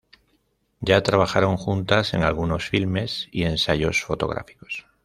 [0.79, 4.87] Ya trabajaron juntas en algunos filmes y ensayos fotográficos.